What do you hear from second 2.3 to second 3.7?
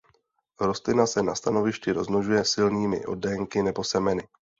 silnými oddenky